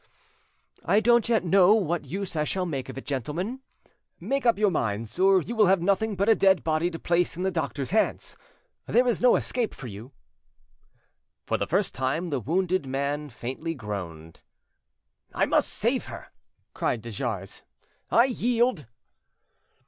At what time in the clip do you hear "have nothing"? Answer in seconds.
5.67-6.15